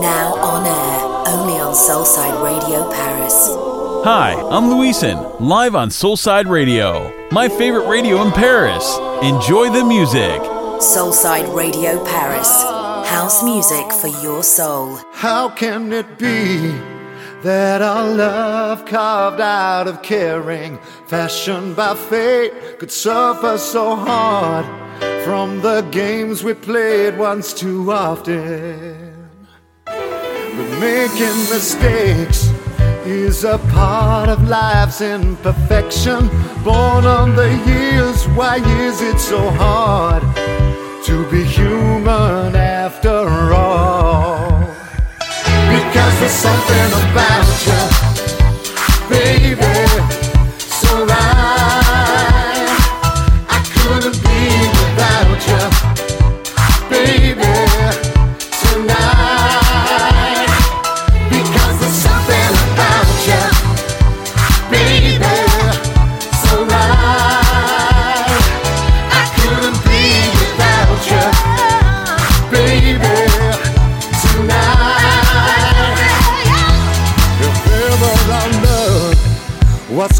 [0.00, 3.48] Now on air, only on Soulside Radio Paris.
[4.04, 8.96] Hi, I'm Luisin, live on Soulside Radio, my favorite radio in Paris.
[9.22, 10.40] Enjoy the music.
[10.80, 12.48] Soulside Radio Paris.
[13.06, 14.98] House music for your soul.
[15.12, 16.70] How can it be
[17.42, 24.64] that our love carved out of caring, fashioned by fate, could suffer so hard
[25.22, 29.01] from the games we played once too often?
[30.82, 32.50] Making mistakes
[33.06, 36.26] is a part of life's imperfection.
[36.64, 40.24] Born on the years, why is it so hard
[41.04, 43.14] to be human after
[43.54, 44.58] all?
[45.70, 47.91] Because there's something about you,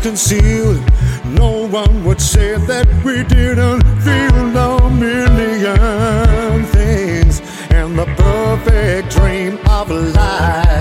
[0.02, 0.82] concealed,
[1.24, 9.58] no one would say that we didn't feel a million things and the perfect dream
[9.68, 10.71] of life.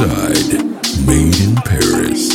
[0.00, 1.06] Inside.
[1.06, 2.29] Made in Paris.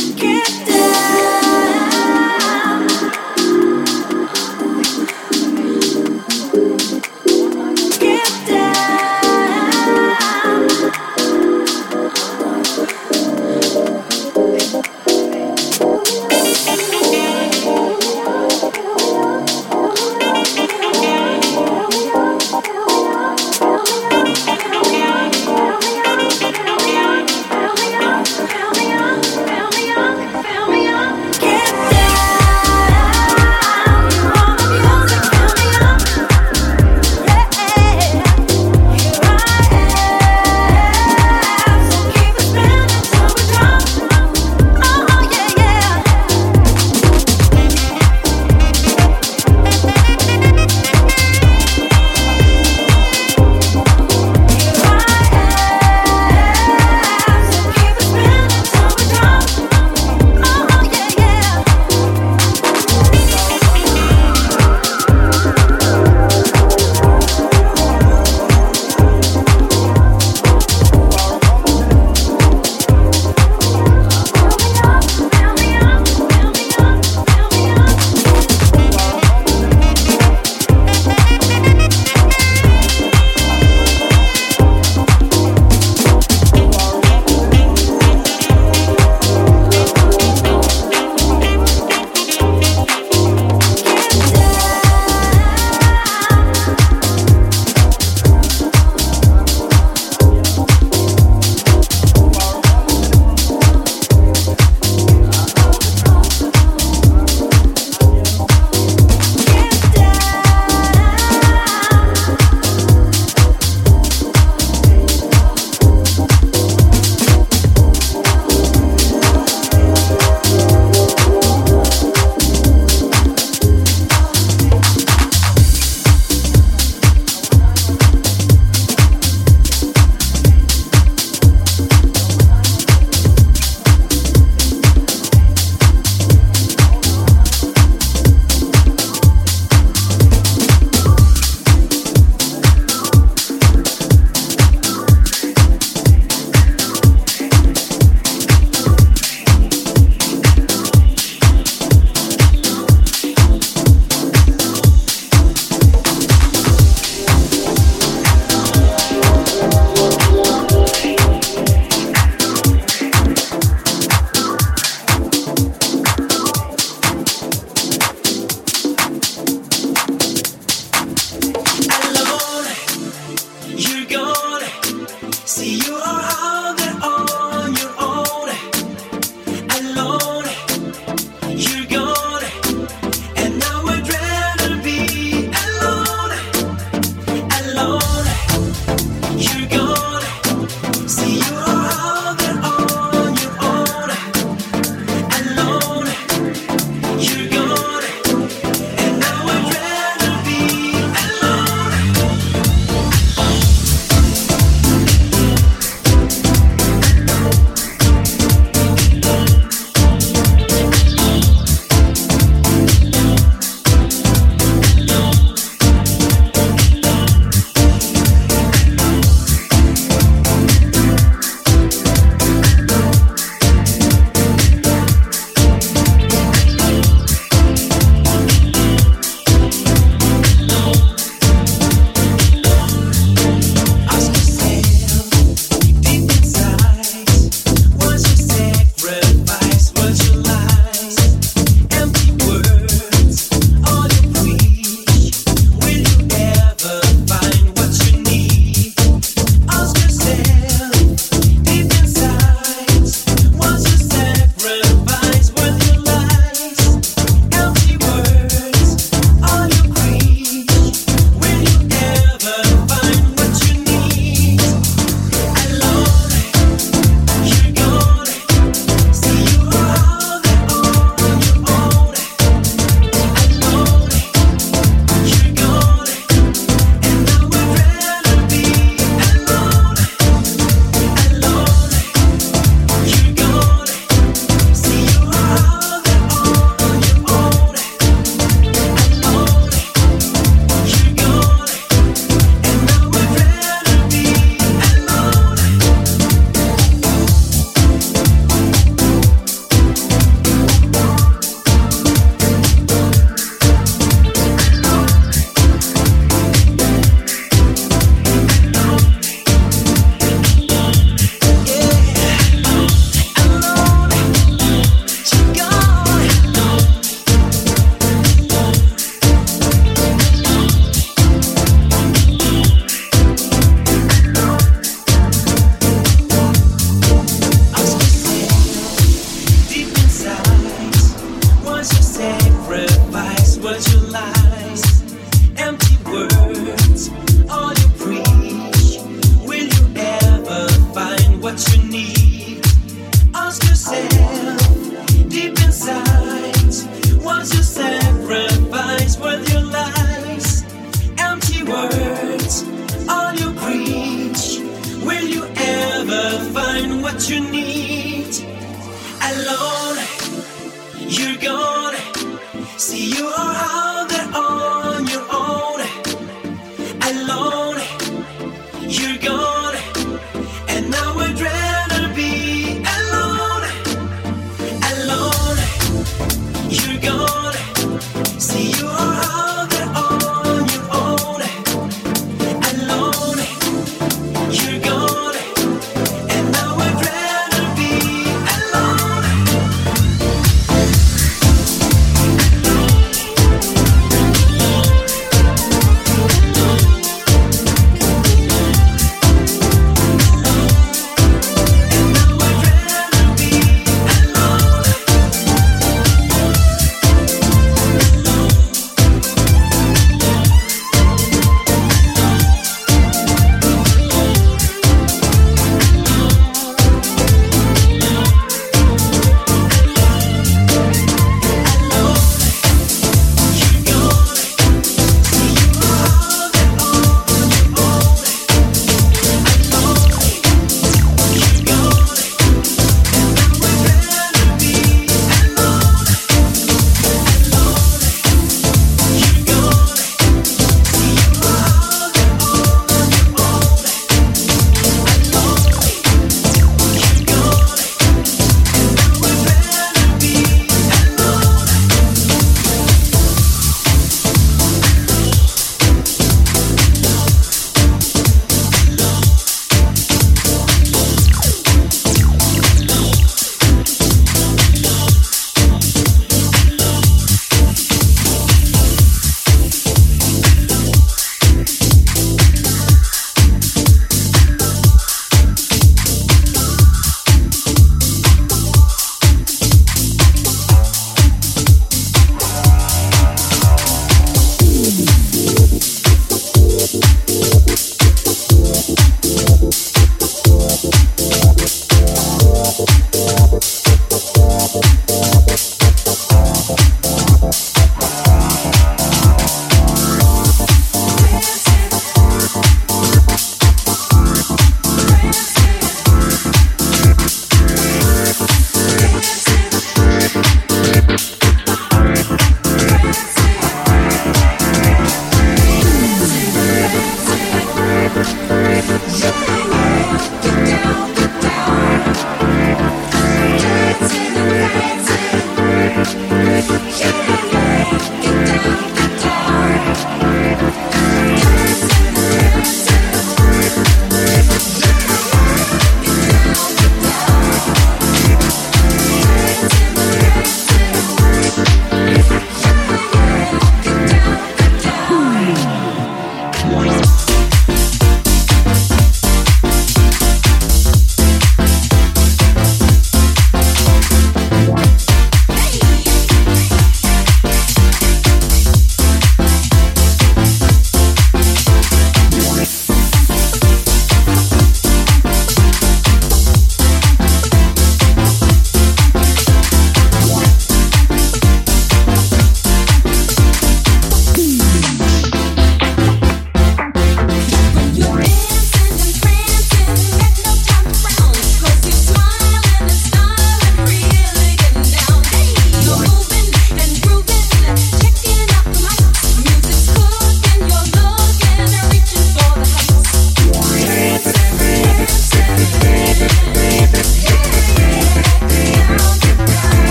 [361.46, 361.75] You're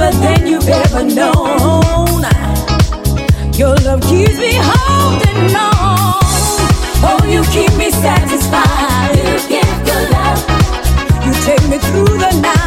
[0.00, 2.22] deeper than you've ever known.
[3.54, 6.20] Your love keeps me holding on.
[7.02, 9.16] Oh, you keep me satisfied.
[9.16, 10.40] You give good love.
[11.26, 12.59] You take me through the night.